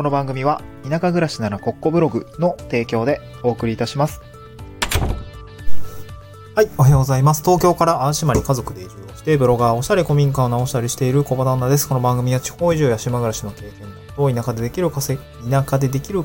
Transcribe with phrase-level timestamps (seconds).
[0.00, 4.22] この番組は田舎暮らしならコッコブログの提供でお送りいたします。
[6.54, 7.42] はい、おはようございます。
[7.42, 11.86] 東京から淡島に家族で移住をして、ブロガー、おしゃれ古民家を直したりしている小場旦那です。
[11.86, 13.72] この番組は地方移住や島暮らしの経験
[14.16, 16.24] と田舎でできる稼ぎ、田舎でできる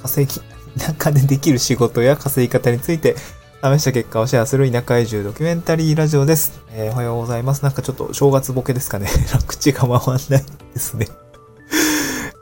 [0.00, 0.40] 稼ぎ、
[0.80, 3.16] 田舎でできる仕事や稼ぎ方について
[3.62, 6.62] 試した結果をシェアする田舎移住ドキュメンタリーラジオです。
[6.72, 7.64] えーおはようございます。
[7.64, 9.08] なんかちょっと正月ボケですかね。
[9.46, 10.42] 口が回んない
[10.72, 11.06] ですね。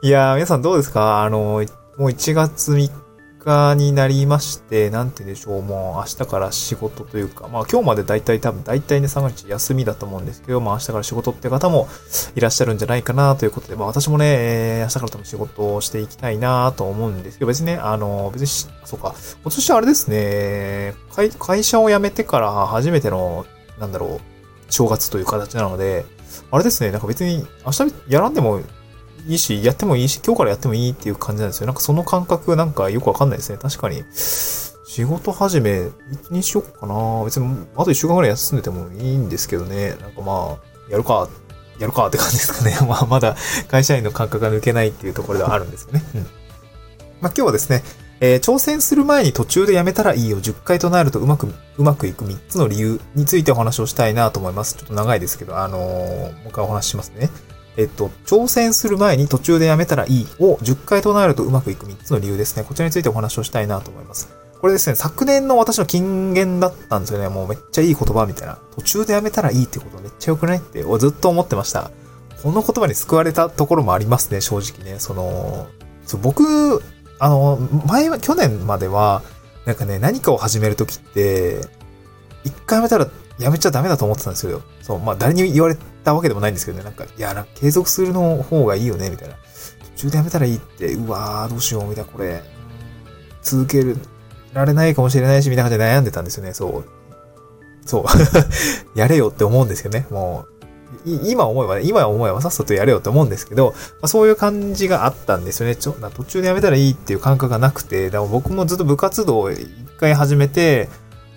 [0.01, 1.23] いやー、皆さんどうですか？
[1.23, 1.63] あの、もう
[2.09, 2.89] 1月3
[3.37, 11.89] 日になりまして、なんて言うんでしょう、もう明日から仕事というか、まあ今日まで大体多分大体ね3日休みだと思うんですけど、まあ明日から仕事って方も
[12.33, 18.47] いらっしゃるんじゃないかなということで、まあ私もね、えー明日から多分仕事をしていきたいなと思うんですけど、別にね、あの、別に、
[18.85, 23.45] そうか、今年あれですね、会会社を辞めてから初めての、
[23.77, 26.05] なんだろう、正月という形なので、
[26.51, 28.61] あれですね、なんか別に明日やらんでも
[29.27, 31.67] いいし、やってもいいし、今日からやってもいいっていう感じなんですよ。
[31.67, 33.57] なんかその感覚なんかよくわかんないですね。
[33.61, 34.03] 確かに。
[34.85, 35.87] 仕事始め、
[36.31, 37.23] にしようかな。
[37.23, 39.95] 別に、あと一週間ぐらい休んでてもいいんですけどね。
[40.01, 41.29] なんかまあ、やるか、
[41.79, 42.77] やるかって感じですかね。
[42.87, 43.35] まあ、まだ
[43.67, 46.03] 会社員の感覚が抜けないっていうところではあるんですよね。
[46.15, 46.21] うん。
[46.21, 46.29] まあ
[47.21, 47.83] 今日はですね、
[48.19, 50.41] えー挑戦する前に途中でやめたらいいよ。
[50.41, 51.47] 10回となるとうまく、
[51.77, 54.75] うまくいく3つの理由についてお話をしたいなと思います。
[54.75, 57.29] ちょっと長いですけど、あのーもう一回お話ししますね。
[57.79, 62.65] えっと、挑戦する前に途中でやめたらいいを10回となるとうまくいく3つの理由ですね。
[62.65, 64.27] こちらについてお話をしたいなと思います。
[64.59, 67.29] これですね、昨年の私の金言だったんですよね。
[67.29, 68.59] もうめっちゃいい言葉みたいな。
[68.75, 71.91] 途中でやめたらいいってことめっちゃ良くないってずっと思ってました。
[72.43, 74.99] この言葉に救われたところもありますね、正直ね。
[74.99, 75.67] その、
[76.05, 76.83] そ僕、
[77.17, 79.21] あの、前は、去年までは、
[79.65, 81.61] なんかね、何かを始めるときって、
[82.43, 83.07] 一回やめたら
[83.39, 84.61] やめちゃダメだと思ってたんですよ。
[84.81, 89.35] そう、まあ誰に言われたわけでもないんですけどね、なんか、いや、なんか継続するの方がいいよね、みたいな。
[89.95, 92.43] 途中でやめたらいいって、うわー、どうしよう、みたいな、これ、
[93.41, 93.97] 続ける、
[94.53, 96.83] られないかもしれないし、みたいな感じで悩んでたんですよね、そう。
[97.85, 98.05] そう。
[98.99, 100.59] やれよって思うんですけどね、もう、
[101.05, 105.75] 今思えばね、今思えばさっさとやれよって思うんですけど、まあ、そういう感じがあったんですよね。
[105.75, 109.69] ちょな途中でやめたらいいっていう感覚がなくて、だから僕もずっと部活動を一
[109.99, 110.89] 回始めて、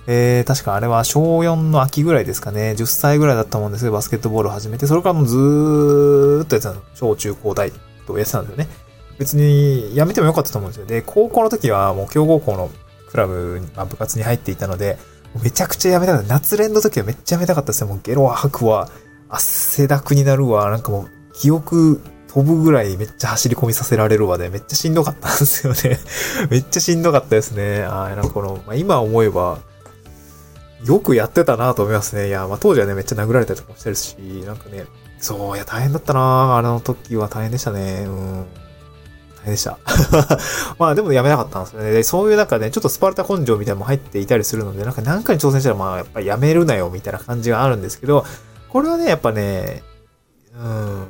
[0.06, 2.74] えー、確かあれは小4の秋ぐらいですかね。
[2.76, 6.82] 10歳ぐらいだったもんですけど、バスケットボールを始めて、それからもうずーっとやってたの。
[6.94, 7.70] 小中高大
[8.06, 8.68] とやってたんですよね。
[9.18, 10.86] 別にやめてもよかったと思うんですよ。
[10.86, 12.70] で、高校の時はもう強豪校の
[13.10, 14.98] クラブに、まあ、部活に入っていたので、
[15.42, 16.28] めちゃくちゃやめたかった。
[16.28, 17.86] 夏練の時はめっちゃやめたかったですよ。
[17.86, 18.90] もうゲロは吐くわ、
[19.28, 25.98] 汗だくになるわ、なんかもう記憶飛ぶぐらいめっちゃ走り込みさせられるわで、めっちゃしんどかったんですよね。
[26.50, 27.84] めっちゃしんどかったですね。
[27.84, 29.58] あなんかこの、まあ、今思えば、
[30.84, 32.28] よくやってたなと思いますね。
[32.28, 34.16] いや、まあ当時はね、めっちゃ殴られたりとかもしてるし、
[34.46, 34.84] なんかね、
[35.18, 38.04] そう、いや、大変だったなあの時は大変でしたね。
[38.06, 38.46] うん。
[39.36, 39.78] 大変でした。
[40.78, 41.92] まあでもやめなかったんですよね。
[41.92, 48.24] で、そういうなんかね、ちょっとスパルタ根性みたいなのも入っていたりするので、なんか何かに挑戦したらまあやっぱりやめるなよみたいな感じがあるんですけど、
[48.68, 49.84] これはね、やっぱね、
[50.56, 51.06] うん。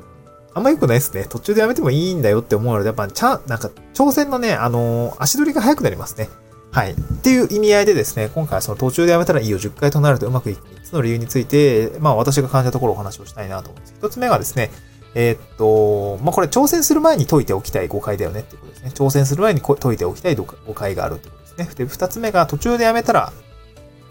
[0.54, 1.24] あんま良くないですね。
[1.28, 6.28] 途中でやめてもいいんだよって思うので、やっぱ、ちゃん、なんか、挑戦のね、あの足取りが速くなりますね。
[6.72, 6.92] はい。
[6.92, 13.94] っていう意味合いでですね、今回はその途中でやめたらいいよ10回となるとうまくいく3つの理由について、まあ私が感じたところをお話をしたいなと思うんです。
[13.98, 14.70] 一つ目がですね、
[15.14, 18.90] えーっと、まあこれ挑戦する前に解いておきたい誤解だよねっていうことですね。
[18.94, 21.68] 挑戦する前に解いておきたい誤解があるってことですね。
[21.74, 23.34] で、二つ目が途中でやめたら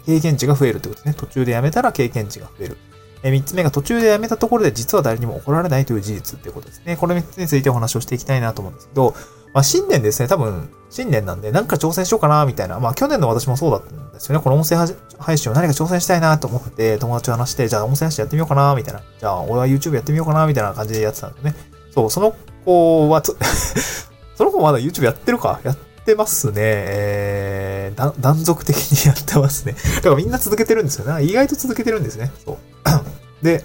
[0.06, 1.14] 経験値が増えるってことですね。
[1.18, 2.76] 途中でやめたら経験値が増える。
[3.24, 6.96] え三つ目が途中でやめたところで実は誰にも怒られないという事実っていうことですね。
[6.96, 9.14] これ三つについてお話をしていきたいなと思うんですけど、
[9.54, 12.80] まあ、新年ですね、多分、新年なんで、なんか挑戦しようかな、みたいな。
[12.80, 14.42] まあ、去年の私もそうだったんですよね。
[14.42, 14.76] この音声
[15.18, 19.02] 配信を何か挑戦したいなと思って、友達と話して、じゃあ音声配信やってみようかな、みたいな。
[19.18, 21.54] じゃあ、俺は YouTube やってみようかな、みたいな感じでやってたんですね。
[21.94, 23.22] そう、その子は、
[24.36, 26.52] その子まだ YouTube やってるかやってますね。
[26.56, 29.76] えー、だ断続的にやってますね。
[29.96, 31.24] だからみんな続けてるんですよね。
[31.24, 32.32] 意外と続けてるんですね。
[32.44, 33.44] そう。
[33.44, 33.64] で、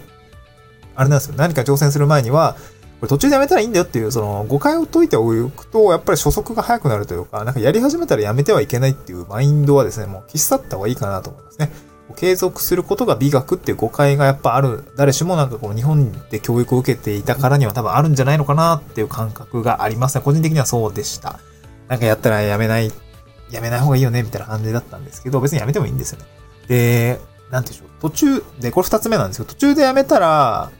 [0.95, 1.36] あれなんですよ。
[1.38, 2.57] 何か挑戦する前には、
[3.00, 11.72] これ途中でやめたらいいんだよっていう、その誤解を解いておくと、やっぱり初速が速くなるというか、なんかやり始めたらやめてはいけないっていうマインドはですね、もう消し去った方がいいかなと思いますね。
[12.16, 14.92] 継続することが美学っていう誤解がやっぱある。
[14.96, 20.24] 誰しもなんかこの日本で教育を受けていたからには多分あるんじゃないのかなっていう感覚がありますね。
[20.24, 21.40] 個人的にはそうでした。
[21.90, 22.92] なんかやったらやめない、
[23.52, 26.26] やめない方がいいよねみたいな感じだったんですけど、別にやめてもいいんですよね。
[26.68, 27.20] で、
[27.52, 28.10] なんていうんでしょう。
[28.10, 30.72] 途中で、これ二つ目なんですけど、途中でやめたら、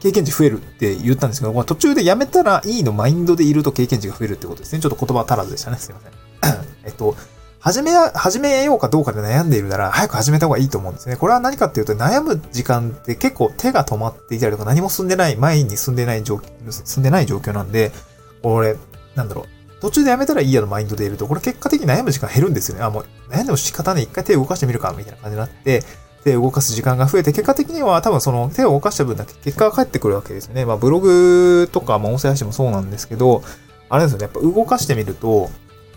[0.00, 4.80] 経験値増えるって言ったんですけど、まあ途中でやめたらいいのマインドでいると経験値が増えるってことですね。
[4.80, 5.78] ちょっと言葉足らずでしたね。
[5.78, 6.12] すいません。
[6.84, 7.16] えっと、
[7.66, 11.16] 始めや、始めようかどうかで悩んでいるなら、早く始めた方がいいと思うんですね。
[11.16, 17.90] これは何かっていうと、悩む時間って結構手が止まっていたりとか、何も進んでない、前に進んでない状況、進んでない状況なんで、
[18.44, 18.76] 俺、
[19.16, 19.80] なんだろう。
[19.80, 22.84] 途中でやめたらいいやのマインドでいると、これ結果的に悩む時間減るんですよね。
[22.84, 25.82] あ、もう悩んでも仕方ね、一回手を動かしてみるか、みたいな感じになって、
[26.26, 30.64] 手を動かす時間が増えて、結果的には多分その手を動かした分だけ結果が返ってくるわけですよね。
[30.64, 33.44] まあブログとか、まあ音声配信もそうなんですけど、
[33.88, 34.24] あれですよね。
[34.24, 35.50] やっぱ動かしてみると、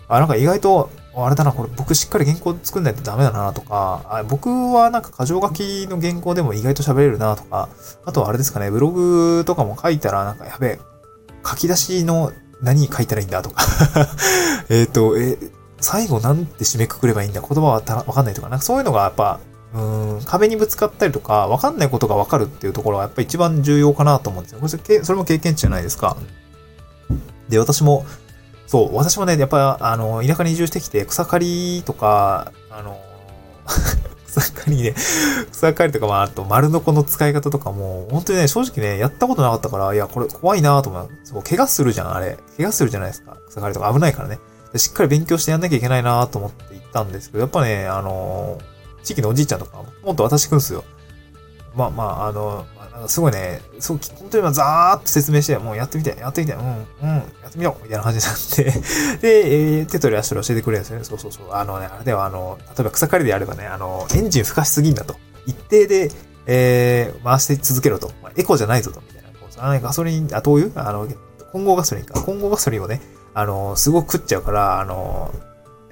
[0.06, 7.68] あ、なんか意外と、あれだな、これ僕しっかり原稿作んないとダメだなとか、あ僕はなんか箇条書きの原稿でも意外と喋れるなとか、
[8.04, 10.80] あとはあれですかね、ブログとかも書いたらなんかやべえ、
[11.44, 12.32] 書き出しの
[12.62, 13.64] 何書いたらいいんだとか
[14.70, 15.36] えっと、え、
[15.80, 19.40] 最後なんて締めくくればいいんだ言葉はわかんないとか、なんかそういうのがやっぱ、
[19.72, 19.80] う
[20.20, 24.58] ん、壁にぶつかったりとか、わかんないことがわかるっていうところがやっぱり一番重要かなと思うんですよ。
[24.60, 26.16] これそれも経験値じゃないですか。
[27.48, 28.04] で、私も、
[28.66, 33.00] そう、私もね、やっぱ、あの、田舎に移住してきて、草刈りとか、あの、
[34.26, 34.94] 草刈りね、
[35.50, 41.08] 草刈りとか、まあ、あと、丸のこの使い方とかも、本当にね、正直ね、やったことなかったから、いや、これ怖いなと思う。
[41.24, 42.38] そう、怪我するじゃん、あれ。
[42.56, 43.36] 怪我するじゃないですか。
[43.48, 44.38] 草刈りとか危ないからね。
[44.76, 48.58] しっかり勉強してやんなきゃいけないなと思って行ったんですけど、やっぱね、あの、
[49.02, 50.84] 地域のおじいちゃんとか、もっと私来るんですよ。
[51.74, 52.66] まあまあ、あの、
[53.06, 58.64] すごいね、そう、本当に今ザーっと説明して、もうやってみて、やってみて、うん、うん、やってみようみたいな感じになって、
[59.22, 61.04] で、えー、手取り足取り教えてくれるんですよね。
[61.04, 61.52] そうそうそう。
[61.52, 65.16] あのね、あれでは、あの、例えば草刈りであればね、あの、エンジン吹かしすぎんだと。
[65.46, 66.10] 一定で、
[66.46, 68.10] えー、回して続けろと。
[68.22, 69.28] まあ、エコじゃないぞと、みたいな。
[69.30, 70.88] こうあ、ガソリン、あ、灯油？
[70.88, 71.08] あの、
[71.52, 72.20] 混合ガソリンか。
[72.20, 73.00] 混合ガソリンをね、
[73.34, 75.32] あの、すごく食っちゃうから、あの、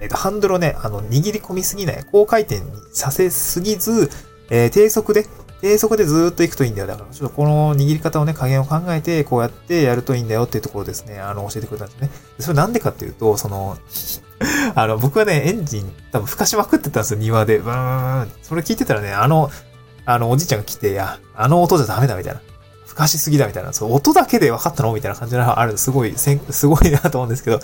[0.01, 4.11] えっ、と、ハンドルをね、あの、握り込みすぎない、高回転にさせすぎず、
[4.51, 5.27] えー、低速で、
[5.61, 6.87] で、そこでずっと行くといいんだよ。
[6.87, 12.11] だから、ちょっとこの握り方をね、加減を考えて、こうやってやるといいんだよっていうところですね、あの、教えてくれたんですね。
[12.39, 13.77] それなんでかっていうと、その、
[14.77, 17.59] あの、僕はね、エンジン多分吹かしまくってたんですよ、庭で。
[17.59, 18.31] ブーン。
[18.43, 19.51] それ聞いてたらね、あの、
[20.05, 22.41] あの、おじいちゃんが来て、いや、あの音じゃダメだ、みたいな。
[22.87, 23.73] 吹かしすぎだ、みたいな。
[23.73, 25.77] そう、音だけで分かったのみたいな感じがある。
[25.77, 27.59] すごい、すごいなと思うんですけど、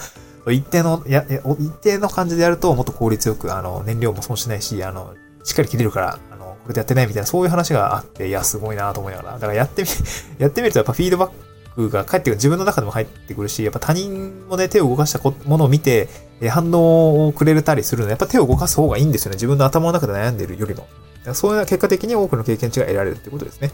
[0.52, 1.24] 一定の、や、
[1.58, 5.14] 一定の感じでやると、もっと効率よく、あの、燃料も損しないし、あの、
[5.44, 9.32] しっかり切れるから、あのこれでやってないみたいな、そういう話があって、いや、すごいなと思いながら。
[9.34, 9.88] だからやってみ、
[10.38, 11.30] やってみるとやっぱフィードバッ
[11.74, 16.08] クが返ってくる、自分の中でも入ってくるし、やっぱ他人もね、手を動かしたものを見て、
[16.48, 19.36] 反応をくれるたりするの、やっぱ手を動かす方がいいんですよね。
[19.36, 20.86] 自分の頭の中で悩んでるよりも。
[21.32, 23.70] そういう結果的に多くの経験値が得られるってことですね。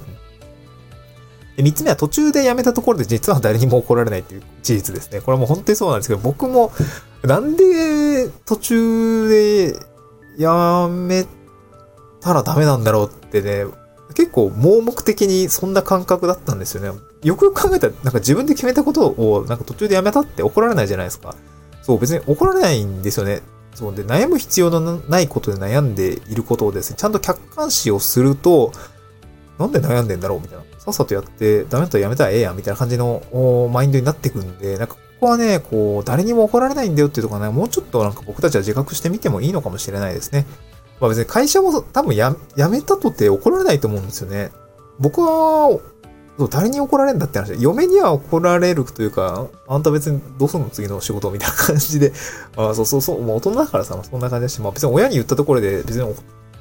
[1.61, 5.21] で、三つ目は途中でやめたところで実は誰にも怒られないっていう事実ですね。
[5.21, 6.73] これはもう本当にそうなんですけど、僕も
[7.23, 9.77] なんで途中で
[10.39, 11.27] やめ
[12.21, 13.67] たらダメなんだろうってね、
[14.15, 16.99] 結構盲目的にそんな感覚だったんですよね。
[17.23, 21.35] よくよく考えたら、なんか自分で決めたことをなんか途中でやめたって怒られないじゃないですか。
[21.83, 23.43] そう、別に怒られないんですよね。
[23.75, 28.73] そうで、悩む必要のないことで悩んでいることをですね、ちゃんと客観視をすると、
[29.59, 30.65] なんで悩んでんだろうみたいな。
[30.81, 33.23] さっさとやって、ダメだったらやめたらええやんみたいな感じの
[33.71, 40.47] マインドになってくんで、なんかここはね、こう、誰にも怒られないんだよっていうところはね、もうちょっとなんか僕たちは自覚してみてもいいのかもしれないですね。
[40.99, 44.51] まあ別に会社も多分や、やめたとって怒られないと思うんですよね。
[44.99, 45.79] 僕は、
[46.49, 47.61] 誰に怒られるんだって話。
[47.61, 52.15] 嫁には怒られるというか、あんた別にどうすんの次の仕事みたいな感じで、
[52.57, 56.15] あそうそうそう、もう大人だからさ、そんな感じだし、まあ別に親に言ったところで別に怒、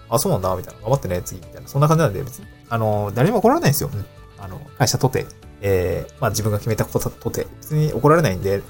[0.10, 0.82] あ、そうなんだ、みたいな。
[0.82, 1.68] 頑張ってね、次、みたいな。
[1.68, 3.90] そんな感じなんで、別に、あの、誰にも怒られないんですよ。
[3.94, 4.06] うん、
[4.44, 5.26] あの、会社とて、
[5.62, 8.62] えー、まあ自分が決めたこととて、別に怒られないんで、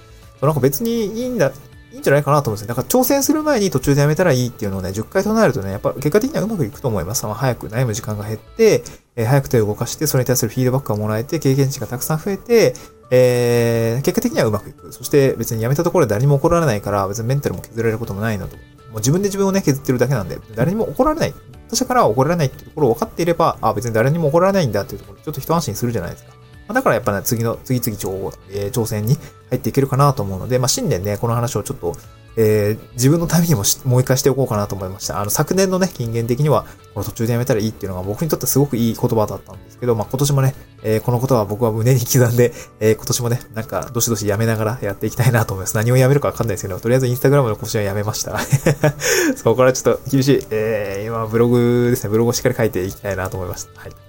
[0.42, 1.52] なんか別にいいんだ、
[1.92, 2.68] いいんじゃないかなと思うんですね。
[2.68, 7.26] だから挑戦する前に途中でやめたらいいっていうのをね、10回唱えるとね、やっぱ結果的にはうまくいくと思います。
[7.26, 8.84] 早く悩む時間が減って、
[9.16, 12.74] えー、早く手を動かして、それに対するフィードバックがもらえて、経験値がたくさん増えて、
[13.12, 14.94] えー、結果的にはうまくいく。
[14.94, 18.56] そして別にやめたところで誰にも怒られないから、別にメンタルも削られることもないなと。
[18.90, 21.34] もう自分で自分をね、削ってるだけなんで、誰にも怒られない。
[21.70, 26.34] 他者からは怒られないっていうところを分かっていれば、あ、別に誰にも怒られないんだっていうところちょっと一安心するじゃないですか。
[26.70, 29.16] まだからやっぱね、次の、次々挑、えー、挑戦に
[29.50, 31.96] 入っていけるかなと思うので、まあ、新年ね、この話をちょっと、
[32.38, 35.20] えー、自分のためにももう一回しておこうかなと思いました。
[35.20, 45.76] あの、昨年のね、金言的には、この途中でやめたらいいっていうのが僕にとってすごくいい言葉だったんですけど、まあ、今年もね、えー、このことは僕は胸に刻んで、えー、今年もね、なんか、どしどしやめながらやっていきたいなと思います。
[45.76, 48.40] 何をやめるかわかんないですけど、とりあえずインスタグラムの更新はやめました。
[49.36, 50.46] そこからちょっと厳しい。
[50.52, 53.82] えー、今、ブログですね、ブログをしっかり書いていきたいなと思いました。
[53.82, 54.09] はい。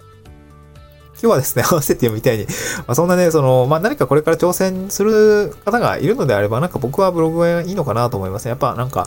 [1.23, 2.47] 今日はですね、合わせてみたいに、
[2.89, 8.49] まあ、そんなね、その、まあ、何かこれから挑戦する方がいるのであれば、なんか僕はブログがいいのかなと思います。
[8.49, 9.07] やっぱなんか、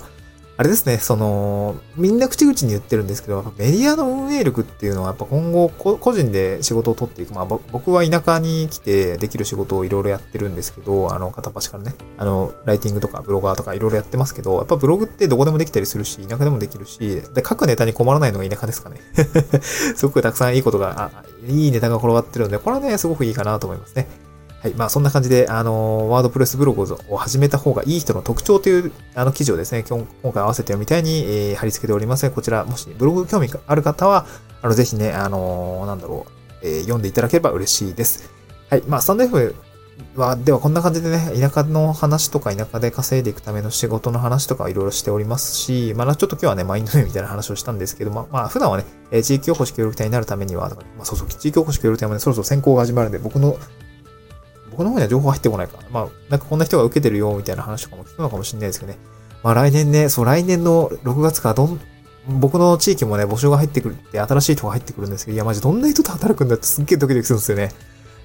[0.56, 7.34] あれですね、その、みんな口々に言ってるんですけど、メディアの運営力っていうのは、やっぱ今後、個人で仕事を取っていく。
[7.34, 18.98] まあ、僕は田舎に来てできる仕事をいろいろやってるんですけど、あの、片っ端からね、あの、ライティングとかブロガーとかいろいろやってますけど、やっぱブログってどこでもできたりするし、田舎でもできるし、で、書くネタに困らないのが田舎ですかね。
[19.96, 21.10] すごくたくさんいいことが、
[21.48, 24.08] いいネタが転がってるので、これはね、すごくいいかなと思いますね。
[24.62, 24.74] はい。
[24.76, 34.26] まあ、そんな感じで、あの、ワードプレスブログを始めた方がいい人の特徴という、あの、記事をですね、今回合わせて読みたいに、えー、貼り付けておりますこちら、もしブログ興味がある方は、
[34.62, 36.26] あの、ぜひね、あの、なんだろ
[36.62, 38.32] う、えー、読んでいただければ嬉しいです。
[38.70, 38.84] はい。
[38.88, 39.54] まあ、スタンド F
[40.16, 53.58] は、ではこんな感じでね、田舎の話とか田舎で稼いでいくための仕事の話とかいろいろしておりますし、まあちょっと今日はね、マインドメみたいな話をしたんですけど、まあ、まあ普段はね、え地域おこし協力隊になるためには、まあそうそう、地域おこし協力隊もね、そろそろ選考が始まるんで、僕の、
[54.72, 59.00] 僕の方には情報入ってこないから、まあなんかこんな人が受けてるよ、みたいな話とかも聞くのかもしれないですけどね。
[59.42, 61.80] まあ来年ね、そう来年の6月からどん、
[62.40, 67.72] 僕の地域もね、募集が入ってくるって、新しい人が入ってくるんですけど、いや、マジどんな人と働くんだってすっげえドキドキするんですよね。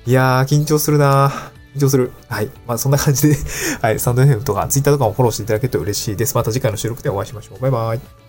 [0.07, 1.58] いやー、緊張するなー。
[1.75, 2.13] 緊張する。
[2.29, 2.51] はい。
[2.67, 3.37] まあ、そんな感じで
[3.81, 3.99] はい。
[3.99, 6.35] サンド FM とか Twitter とかもフォローしていただけると嬉しいです。
[6.35, 7.61] また次回の収録でお会いしましょう。
[7.61, 8.28] バイバイ。